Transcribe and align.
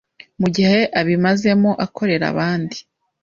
mu 0.39 0.47
gihe 0.55 0.79
abimazemo 0.99 1.71
akorera 1.85 2.25
abandi. 2.33 2.77